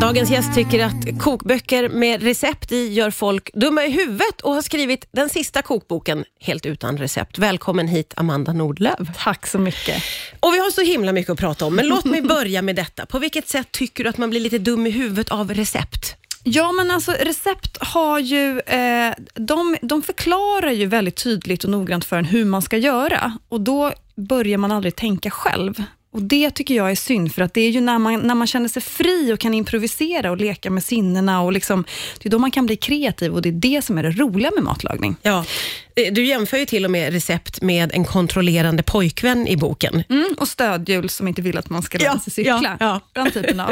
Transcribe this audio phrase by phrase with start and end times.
[0.00, 4.62] Dagens gäst tycker att kokböcker med recept i gör folk dumma i huvudet och har
[4.62, 7.38] skrivit den sista kokboken helt utan recept.
[7.38, 9.08] Välkommen hit Amanda Nordlöf.
[9.16, 10.02] Tack så mycket.
[10.40, 13.06] Och vi har så himla mycket att prata om, men låt mig börja med detta.
[13.06, 16.16] På vilket sätt tycker du att man blir lite dum i huvudet av recept?
[16.44, 22.04] Ja, men alltså recept har ju, eh, de, de förklarar ju väldigt tydligt och noggrant
[22.04, 25.82] för en hur man ska göra och då börjar man aldrig tänka själv.
[26.10, 28.46] Och Det tycker jag är synd, för att det är ju när man, när man
[28.46, 31.84] känner sig fri och kan improvisera och leka med sinnena, och liksom,
[32.18, 34.50] det är då man kan bli kreativ och det är det som är det roliga
[34.54, 35.16] med matlagning.
[35.22, 35.44] Ja,
[35.96, 40.04] eh, du jämför ju till och med recept med en kontrollerande pojkvän i boken.
[40.08, 42.76] Mm, och stödhjul som inte vill att man ska lära Ja, sig cykla.
[42.80, 43.22] ja, ja.
[43.22, 43.70] Den typen av.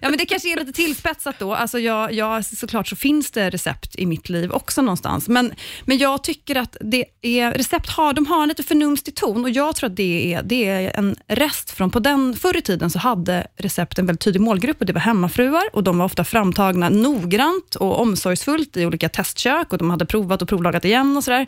[0.00, 1.54] ja, men det kanske är lite tillspetsat då.
[1.54, 5.52] Alltså jag, jag, såklart så finns det recept i mitt liv också någonstans, men,
[5.84, 9.50] men jag tycker att det är, recept har, de har en lite förnumstig ton och
[9.50, 12.90] jag tror att det är, det är en rest från, på den, förr i tiden
[12.90, 16.24] så hade recept en väldigt tydlig målgrupp och det var hemmafruar och de var ofta
[16.24, 21.24] framtagna noggrant och omsorgsfullt i olika testkök och de hade provat och provlagat igen och
[21.24, 21.46] sådär.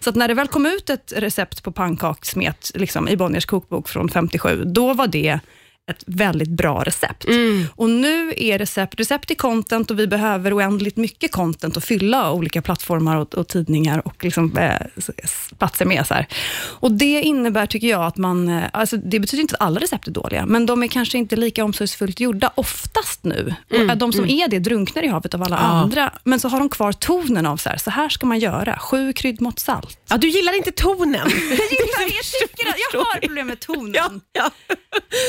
[0.00, 3.88] Så att när det väl kom ut ett recept på pannkakssmet liksom, i Bonniers kokbok
[3.88, 5.40] från 57, då var det
[5.90, 7.24] ett väldigt bra recept.
[7.76, 12.32] Och nu är recept, recept i content och vi behöver oändligt mycket content att fylla
[12.32, 14.76] olika plattformar och, och tidningar och liksom, eh,
[15.58, 16.06] platser med.
[16.06, 16.26] Så här.
[16.80, 18.48] Och Det innebär, tycker jag, att man...
[18.48, 21.36] eh, Alltså, det betyder inte att alla recept är dåliga, men de är kanske inte
[21.36, 23.54] lika omsorgsfullt gjorda oftast nu.
[23.90, 26.68] Och de som är det drunknar i havet av alla andra, men så har de
[26.68, 29.98] kvar tonen av så här, så här ska man göra, sju kryddmått salt.
[30.08, 31.12] Ja, du gillar inte tonen.
[31.30, 33.94] Jag gillar, jag tycker jag har problem med tonen.
[33.94, 34.50] Ja, ja.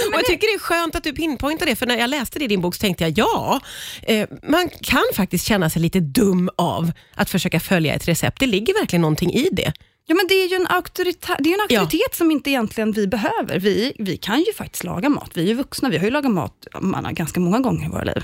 [0.07, 2.45] Och jag tycker det är skönt att du pinpointar det, för när jag läste det
[2.45, 3.59] i din bok så tänkte jag, ja,
[4.01, 8.39] eh, man kan faktiskt känna sig lite dum av att försöka följa ett recept.
[8.39, 9.73] Det ligger verkligen någonting i det.
[10.05, 11.79] Ja, men det är ju en, auktorita- det är en Ja.
[11.81, 13.59] auktoritet som inte egentligen vi behöver.
[13.59, 15.31] Vi, vi kan ju faktiskt laga mat.
[15.33, 15.89] Vi är ju vuxna.
[15.89, 18.23] Vi har ju lagat mat man, ganska många gånger i våra liv.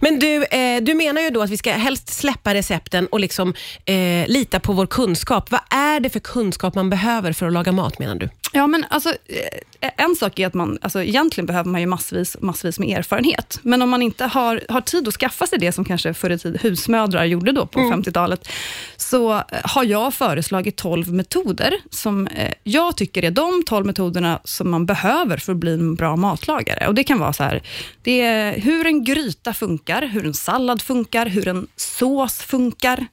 [0.00, 3.54] Men du, eh, du menar ju då att vi ska helst släppa recepten och liksom
[3.84, 5.50] eh, lita på vår kunskap.
[5.50, 8.28] Vad är det för kunskap man behöver för att laga mat menar du?
[8.52, 12.36] Ja, men alltså, eh, en sak är att man, alltså, egentligen behöver man ju massvis,
[12.40, 13.58] massvis med erfarenhet.
[13.62, 16.38] Men om man inte har, har tid att skaffa sig det som kanske förr i
[16.38, 18.48] tiden husmödrar gjorde då på 50-talet,
[18.96, 24.40] så eh, har jag föreslagit 12 metoder som eh, jag tycker är de 12 metoderna
[24.44, 26.88] som man behöver för att bli en bra matlagare.
[26.88, 27.62] Och Det kan vara så här,
[28.02, 29.65] det är hur en gryta funkar,
[30.12, 33.06] hur en sallad funkar, hur en sås funkar,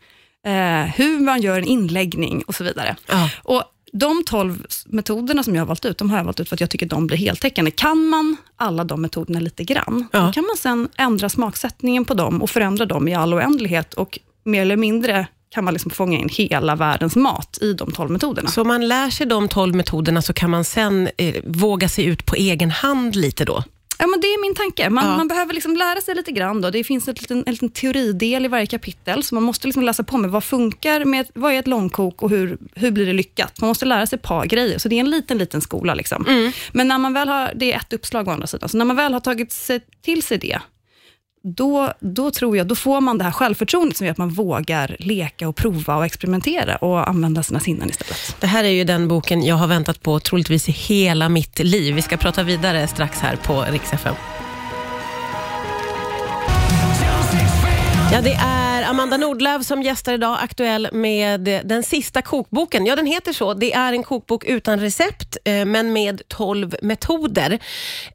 [0.45, 2.95] eh, hur man gör en inläggning och så vidare.
[3.07, 3.29] Ja.
[3.43, 6.55] Och de 12 metoderna som jag har valt ut, de har jag valt ut för
[6.55, 7.71] att jag tycker de blir heltäckande.
[7.71, 10.19] Kan man alla de metoderna lite grann, Ja.
[10.19, 14.19] då kan man sen ändra smaksättningen på dem och förändra dem i all oändlighet och
[14.45, 18.49] mer eller mindre kan man liksom fånga in hela världens mat i de 12 metoderna.
[18.49, 22.05] Så om man lär sig de 12 metoderna så kan man sen eh, våga sig
[22.05, 23.63] ut på egen hand lite då?
[23.99, 24.89] Ja, men det är min tanke.
[24.89, 25.17] Man, Ja.
[25.17, 26.61] man behöver liksom lära sig lite grann.
[26.61, 26.69] Då.
[26.69, 30.03] Det finns ett liten, en liten teoridel i varje kapitel, så man måste liksom läsa
[30.03, 33.61] på med vad funkar, med, vad är ett långkok och hur, hur blir det lyckat?
[33.61, 35.93] Man måste lära sig ett par grejer, så det är en liten, liten skola.
[35.93, 36.51] Liksom.
[36.71, 38.95] Men när man väl har, det är ett uppslag å andra sidan, så när man
[38.95, 40.59] väl har tagit sig till sig det,
[41.43, 44.95] då, då tror jag, då får man det här självförtroendet som gör att man vågar
[44.99, 48.35] leka och prova och experimentera och använda sina sinnen istället.
[48.39, 51.95] Det här är ju den boken jag har väntat på troligtvis i hela mitt liv.
[51.95, 54.15] Vi ska prata vidare strax här på Rix FM.
[58.11, 62.85] Ja, det är Amanda Nordlöf som gästar idag, aktuell med den sista kokboken.
[62.85, 63.53] Ja, den heter så.
[63.53, 67.59] Det är en kokbok utan recept, eh, men med 12 metoder.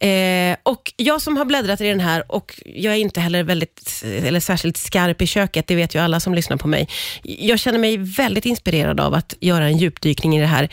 [0.00, 4.02] Eh, och Jag som har bläddrat i den här, och jag är inte heller väldigt,
[4.04, 6.88] eller särskilt skarp i köket, det vet ju alla som lyssnar på mig.
[7.22, 10.68] Jag känner mig väldigt inspirerad av att göra en djupdykning i det här.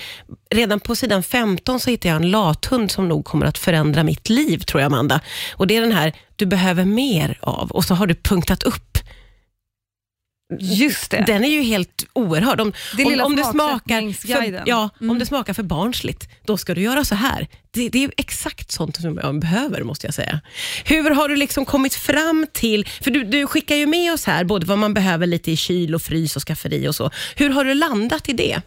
[0.49, 4.29] Redan på sidan 15 så hittar jag en lathund som nog kommer att förändra mitt
[4.29, 5.21] liv, tror jag Amanda.
[5.55, 8.94] Och Det är den här, du behöver mer av, och så har du punktat upp
[10.59, 11.23] Just det.
[11.27, 12.61] den är ju helt oerhörd.
[12.61, 15.19] Om, Det om, om, det smakar för, ja, om Mm.
[15.19, 17.47] det smakar för barnsligt, då ska du göra så här.
[17.71, 20.41] Det, det är exakt sånt som jag behöver, måste jag säga.
[20.85, 24.43] Hur har du liksom kommit fram till, för du, du skickar ju med oss här,
[24.43, 27.11] både vad man behöver lite i kyl och frys och skafferi och så.
[27.35, 28.61] Hur har du landat i det?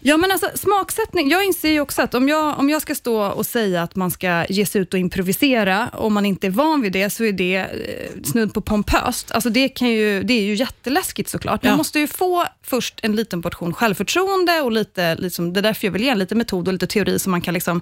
[0.00, 1.30] Ja, men alltså smaksättning.
[1.30, 4.10] Jag inser ju också att om jag, om jag ska stå och säga att man
[4.10, 7.32] ska ge sig ut och improvisera, om man inte är van vid det, så är
[7.32, 9.30] det eh, snudd på pompöst.
[9.32, 11.62] Alltså det, kan ju, det är ju jätteläskigt såklart.
[11.62, 11.76] Man Ja.
[11.76, 15.92] måste ju få först en liten portion självförtroende och lite, liksom, det är därför jag
[15.92, 17.80] vill ge en lite metod och lite teori, så man kan liksom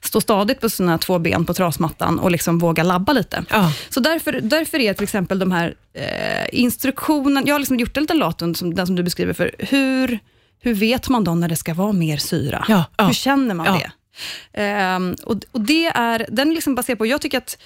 [0.00, 3.44] stå stadigt på sina två ben på trasmattan och liksom våga labba lite.
[3.50, 3.72] Ja.
[3.88, 8.02] Så därför, därför är till exempel de här eh, instruktionen, jag har liksom gjort en
[8.02, 10.18] liten latund, som, den som du beskriver, för hur,
[10.60, 12.64] hur vet man då när det ska vara mer syra?
[12.68, 13.04] Ja, ja.
[13.06, 13.72] Hur känner man Ja.
[13.72, 13.90] det?
[14.62, 17.58] Ehm, och, och det är, den är liksom baserad på, jag tycker att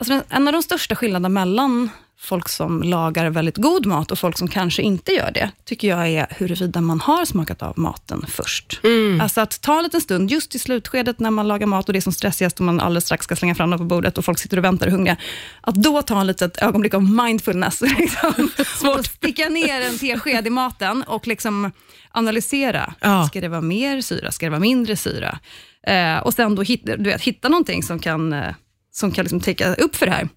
[0.00, 4.38] Alltså en av de största skillnaderna mellan folk som lagar väldigt god mat och folk
[4.38, 8.80] som kanske inte gör det, tycker jag är huruvida man har smakat av maten först.
[8.84, 9.20] Mm.
[9.20, 11.98] Alltså att ta en liten stund, just i slutskedet när man lagar mat och det
[11.98, 14.38] är som stressigast och man alldeles strax ska slänga fram det på bordet och folk
[14.38, 15.16] sitter och väntar och hungriga.
[15.60, 18.50] Att då ta en litet ögonblick av mindfulness liksom,
[18.90, 21.72] och sticka ner en tesked i maten och liksom
[22.10, 22.94] analysera.
[23.00, 23.26] Ja.
[23.26, 24.32] Ska det vara mer syra?
[24.32, 25.38] Ska det vara mindre syra?
[25.86, 28.54] Eh, och sen då hit, du vet, hitta någonting som kan eh,
[28.96, 30.28] som kan liksom täcka upp för det här.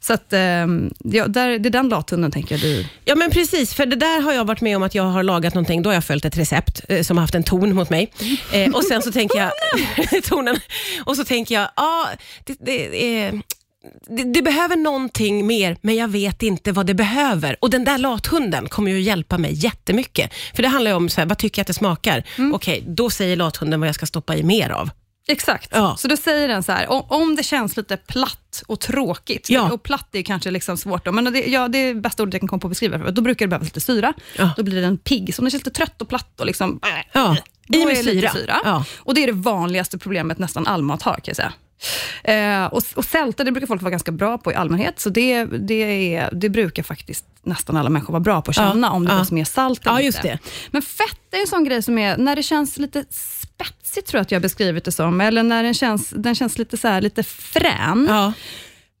[0.00, 0.40] Så att, eh,
[1.04, 2.86] ja, där, det är den lathunden tänker jag du...
[3.04, 5.54] Ja men precis, för det där har jag varit med om att jag har lagat
[5.54, 8.12] någonting, då har jag följt ett recept eh, som har haft en ton mot mig.
[8.52, 9.50] Eh, och sen så tänker jag,
[10.24, 10.56] tonen,
[11.04, 12.08] och så tänker jag, ja,
[12.44, 13.42] det, det, är-
[14.08, 17.56] det, det behöver någonting mer, men jag vet inte vad det behöver.
[17.60, 20.30] Och den där lathunden kommer ju hjälpa mig jättemycket.
[20.54, 22.22] För det handlar ju om, så här, vad tycker jag att det smakar?
[22.54, 24.90] Okej, då säger lathunden vad jag ska stoppa i mer av.
[25.28, 25.70] Exakt.
[25.74, 25.96] Ja.
[25.98, 29.72] Så då säger den så här, om, det känns lite platt och tråkigt, Ja.
[29.72, 32.40] och platt är kanske liksom svårt, då, men det, ja, det är bästa ordet jag
[32.40, 34.12] kan komma på att beskriva det, för då brukar det behövas lite syra.
[34.38, 34.50] Ja.
[34.56, 35.34] Då blir den pigg.
[35.34, 36.80] Så om det känns lite trött och platt och liksom,
[37.12, 37.36] Ja,
[37.68, 38.84] då i med är det lite syra.
[38.98, 41.52] Och det är det vanligaste problemet nästan all mat har, kan jag säga.
[42.24, 45.44] Eh, och, och sälta, det brukar folk vara ganska bra på i allmänhet, så det,
[45.44, 49.04] det, är, det brukar faktiskt nästan alla människor vara bra på att Ja, känna om
[49.04, 49.14] det ja.
[49.14, 50.06] behövs mer salt eller Ja, inte.
[50.06, 50.38] just det.
[50.70, 54.22] Men fett är en sån grej som är, när det känns lite spetsigt, tror jag
[54.22, 57.00] att jag har beskrivit det som, eller när den känns, den känns lite, så här,
[57.00, 58.32] lite frän, Ja.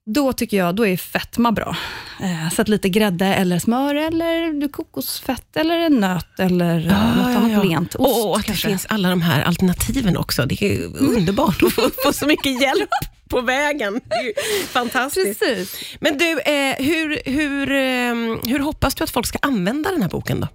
[0.06, 1.76] Då tycker jag då är fetma bra.
[2.20, 7.36] Eh, så att lite grädde eller smör, eller kokosfett, eller en nöt, eller eh, något
[7.36, 7.94] annat lent.
[7.94, 8.68] Ost och, och att det kanske.
[8.68, 10.46] finns alla de här alternativen också.
[10.46, 12.90] Det är ju underbart att få, få så mycket hjälp
[13.28, 14.00] på vägen.
[14.04, 15.40] Det fantastiskt.
[15.40, 15.96] Precis.
[16.00, 20.08] Men du, eh, hur, hur, eh, hur hoppas du att folk ska använda den här
[20.08, 20.48] boken då?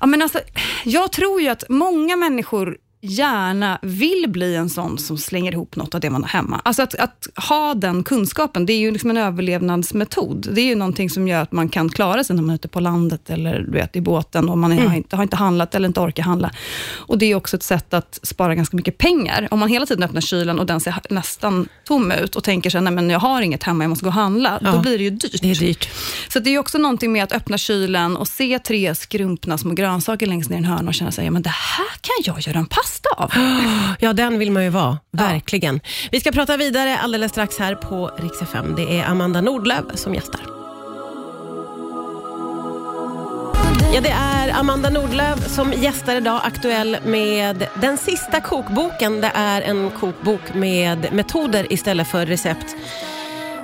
[0.00, 0.40] Ja, men alltså,
[0.84, 5.94] jag tror ju att många människor gärna vill bli en sån som slänger ihop något
[5.94, 6.60] av det man har hemma.
[6.64, 10.48] Alltså att, att ha den kunskapen, det är ju liksom en överlevnadsmetod.
[10.52, 12.68] Det är ju någonting som gör att man kan klara sig när man är ute
[12.68, 15.74] på landet eller du vet, i båten och man är, har, inte, har inte handlat
[15.74, 16.50] eller inte orkar handla.
[16.94, 19.48] Och Det är också ett sätt att spara ganska mycket pengar.
[19.50, 22.80] Om man hela tiden öppnar kylen och den ser nästan tom ut och tänker sig,
[22.80, 24.58] nej men jag har inget hemma, jag måste gå och handla.
[24.62, 24.72] Ja.
[24.72, 25.42] Då blir det ju dyrt.
[25.42, 25.88] Det är dyrt.
[26.28, 30.26] Så det är också någonting med att öppna kylen och se tre skrumpna små grönsaker
[30.26, 32.58] längst ner i en hörna och känna sig, ja, men det här kan jag göra
[32.58, 33.30] en pasta av.
[33.98, 34.98] Ja, den vill man ju vara.
[35.10, 35.80] Verkligen.
[36.10, 38.74] Vi ska prata vidare alldeles strax här på Rix FM.
[38.76, 40.40] Det är Amanda Nordlöf som gästar.
[43.94, 49.20] Ja, det är Amanda Nordlöf som gästar idag, aktuell med den sista kokboken.
[49.20, 52.76] Det är en kokbok med metoder istället för recept.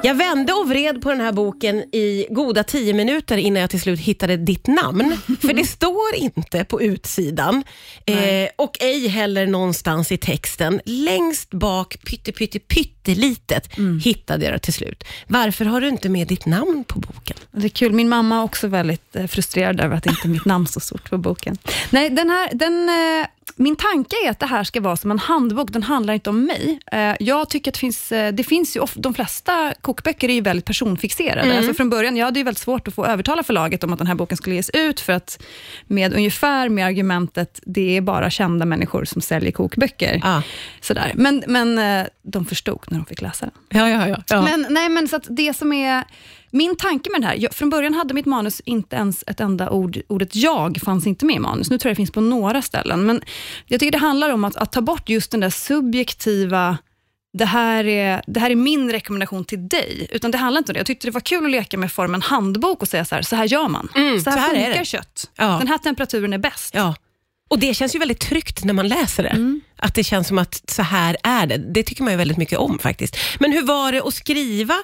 [0.02, 3.81] Jag vände och vred på den här boken i goda tio minuter innan jag till
[3.81, 5.17] slut hittade ditt namn.
[5.41, 7.64] För det står inte på utsidan
[8.06, 10.81] eh, och ej heller någonstans i texten.
[10.85, 13.69] Längst bak, pytte, pytte, pyttelitet,
[14.05, 15.05] hittade jag det till slut.
[15.26, 17.37] Varför har du inte med ditt namn på boken?
[17.50, 17.93] Det är kul.
[17.93, 21.19] Min mamma är också väldigt eh, frustrerad över att inte mitt namn står stort på
[21.19, 21.58] boken.
[21.91, 23.26] Nej, den här, den, eh,
[23.60, 25.72] min tanke är att det här ska vara som en handbok.
[25.72, 26.80] Den handlar inte om mig.
[26.92, 30.40] Eh, jag tycker att det finns, eh, det finns ju de flesta kokböcker är ju
[30.40, 31.56] väldigt personfixerade.
[31.58, 34.06] Alltså från början, jag hade ju väldigt svårt att få övertala förlaget om att den
[34.06, 35.42] här boken skulle ges ut, för att
[35.86, 40.20] med ungefär med argumentet, det är bara kända människor som säljer kokböcker.
[40.22, 40.42] Ah.
[40.80, 41.12] Sådär.
[41.14, 43.80] Men, men eh, de förstod när de fick läsa den.
[43.80, 44.22] Ja, ja, ja.
[44.28, 44.42] ja.
[44.42, 46.04] Men, nej, men så att det som är
[46.50, 49.70] min tanke med det här, jag, från början hade mitt manus inte ens ett enda
[49.70, 51.70] ord, ordet jag fanns inte med i manus.
[51.70, 53.22] Nu tror jag det finns på några ställen, men
[53.67, 56.79] jag tycker det handlar om att, att ta bort just den där subjektiva
[57.32, 60.08] det här, är, det här är min rekommendation till dig.
[60.10, 60.79] Utan det handlar inte om det.
[60.79, 63.36] Jag tyckte det var kul att leka med formen handbok och säga så här, så
[63.36, 63.89] här gör man.
[63.94, 65.31] Mm, så här, så här är funkar kött.
[65.36, 65.56] Ja.
[65.58, 66.74] Den här temperaturen är bäst.
[66.74, 66.94] Ja.
[67.51, 69.60] Och det känns ju väldigt tryggt när man läser det.
[69.77, 71.56] Att det känns som att så här är det.
[71.56, 73.17] Det tycker man ju väldigt mycket om faktiskt.
[73.41, 74.74] Men hur var det att skriva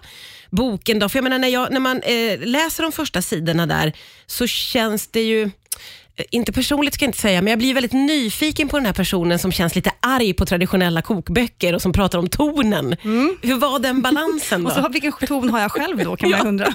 [0.50, 1.09] boken då?
[1.09, 3.93] För jag menar, när, jag, när man eh, läser de första sidorna där
[4.26, 7.93] så känns det ju eh, inte personligt ska jag inte säga, men jag blir väldigt
[7.93, 12.19] nyfiken på den här personen som känns lite arg på traditionella kokböcker och som pratar
[12.19, 12.97] om tonen.
[13.43, 14.71] Hur var den balansen då?
[14.71, 16.75] Och så, vilken ton har jag själv då, kan man undra.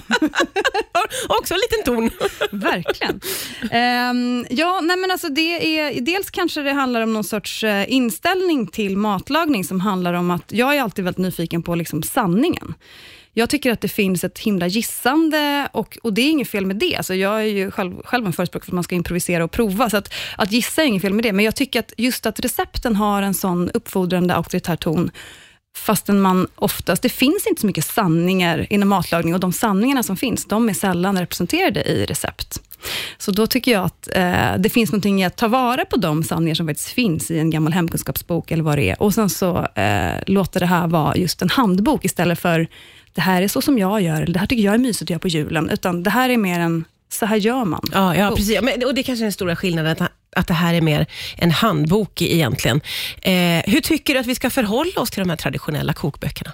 [1.28, 2.10] Också en liten ton.
[2.50, 3.20] Verkligen.
[3.70, 7.92] Ehm, ja, nej men alltså det är, dels kanske det handlar om någon sorts eh,
[7.92, 12.74] inställning till matlagning som handlar om att jag är alltid väldigt nyfiken på liksom sanningen.
[13.34, 16.76] Jag tycker att det finns ett himla gissande och, och det är inget fel med
[16.76, 16.96] det.
[16.96, 19.90] Alltså jag är ju själv, själv en förespråkare för att man ska improvisera och prova,
[19.90, 21.32] så att, att gissa är inget fel med det.
[21.32, 25.10] Men jag tycker att just att recepten har en sån uppfordrande auktoritär ton,
[25.76, 30.16] fastän man oftast, det finns inte så mycket sanningar inom matlagning och de sanningarna som
[30.16, 32.60] finns, de är sällan representerade i recept.
[33.18, 36.24] Så då tycker jag att eh, det finns någonting i att ta vara på de
[36.24, 39.66] sanningar som faktiskt finns i en gammal hemkunskapsbok eller vad det är och sen så
[39.74, 42.68] eh, låta det här vara just en handbok istället för
[43.12, 45.10] det här är så som jag gör, eller det här tycker jag är mysigt att
[45.10, 47.82] göra på julen, utan det här är mer en, så här gör man.
[47.92, 48.60] Ja, ja precis.
[48.62, 51.50] Men, och det kanske är den stora skillnaden, att, att det här är mer en
[51.50, 52.80] handbok egentligen.
[53.22, 53.32] Eh,
[53.66, 56.52] hur tycker du att vi ska förhålla oss till de här traditionella kokböckerna?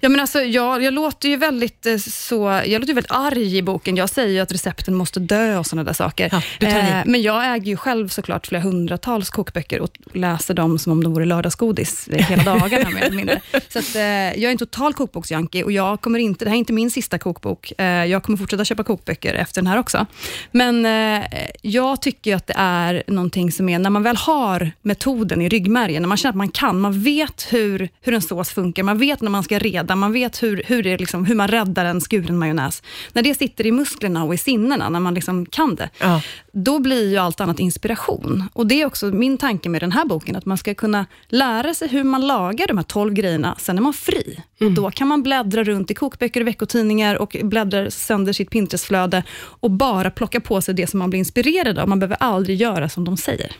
[0.00, 3.56] Ja, men alltså, jag, jag låter ju väldigt eh, så, jag låter ju väldigt arg
[3.56, 3.96] i boken.
[3.96, 6.42] Jag säger ju att recepten måste dö och sådana där saker.
[6.60, 7.10] Ja, i.
[7.10, 11.12] men jag äger ju själv såklart flera hundratals kokböcker och läser dem som om de
[11.12, 13.40] vore lördagsgodis eh, hela dagarna mer eller mindre.
[13.68, 16.58] Så att, eh, jag är en total kokboksjunkie och jag kommer inte, det här är
[16.58, 17.72] inte min sista kokbok.
[17.78, 20.06] Eh, jag kommer fortsätta köpa kokböcker efter den här också.
[20.50, 21.26] Men eh,
[21.62, 26.02] jag tycker att det är någonting som är, när man väl har metoden i ryggmärgen,
[26.02, 29.20] när man känner att man kan, man vet hur, hur en sås funkar, man vet
[29.20, 32.38] när man ska reda, man vet hur, hur, det liksom, hur man räddar en skuren
[32.38, 32.82] majonnäs.
[33.12, 36.22] När det sitter i musklerna och i sinnena, när man liksom kan det, Ja.
[36.52, 38.44] då blir ju allt annat inspiration.
[38.52, 41.74] Och Det är också min tanke med den här boken, att man ska kunna lära
[41.74, 44.40] sig hur man lagar de här 12 grejerna, sen är man fri.
[44.60, 49.22] Och Då kan man bläddra runt i kokböcker och veckotidningar och bläddra sönder sitt Pinterestflöde
[49.60, 51.88] och bara plocka på sig det som man blir inspirerad av.
[51.88, 53.52] Man behöver aldrig göra som de säger.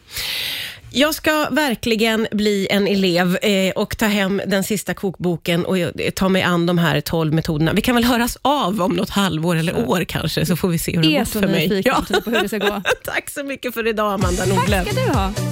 [0.93, 5.91] Jag ska verkligen bli en elev eh, och ta hem den sista kokboken och eh,
[6.15, 7.73] ta mig an de här 12 metoderna.
[7.73, 10.97] Vi kan väl höras av om något halvår eller år kanske, så får vi se
[10.97, 11.69] hur det är så för mig.
[11.69, 12.83] nyfiken typ på hur det ska gå.
[13.05, 14.85] Tack så mycket för idag, Amanda Nordlöf.
[14.85, 15.51] Tack ska du ha.